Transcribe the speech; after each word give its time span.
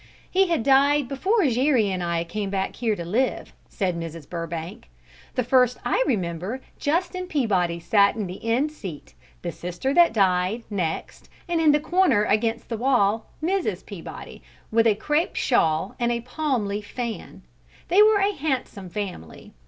"He 0.31 0.47
had 0.47 0.63
died 0.63 1.07
before 1.07 1.45
Jere 1.45 1.91
and 1.91 2.01
I 2.01 2.23
came 2.23 2.49
back 2.49 2.75
here 2.77 2.95
to 2.95 3.05
live," 3.05 3.53
said 3.69 3.95
Mrs. 3.95 4.27
Burbank. 4.27 4.89
"The 5.35 5.43
first 5.43 5.77
I 5.85 6.03
remember, 6.07 6.59
Justin 6.79 7.27
Peabody 7.27 7.79
sat 7.79 8.15
in 8.15 8.25
the 8.25 8.43
end 8.43 8.71
seat; 8.71 9.13
the 9.43 9.51
sister 9.51 9.93
that 9.93 10.11
died, 10.11 10.63
next, 10.71 11.29
and 11.47 11.61
in 11.61 11.71
the 11.71 11.79
corner, 11.79 12.23
against 12.23 12.67
the 12.67 12.77
wall, 12.77 13.27
Mrs. 13.43 13.85
Peabody, 13.85 14.41
with 14.71 14.87
a 14.87 14.95
crepe 14.95 15.35
shawl 15.35 15.95
and 15.99 16.11
a 16.11 16.21
palm 16.21 16.65
leaf 16.65 16.87
fan. 16.89 17.43
They 17.89 18.01
were 18.01 18.17
a 18.21 18.33
handsome 18.33 18.89
family. 18.89 19.53